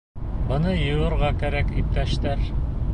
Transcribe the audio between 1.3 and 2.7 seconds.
кәрәк, иптәштәр!